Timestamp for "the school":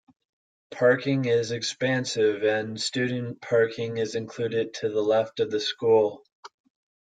5.51-6.23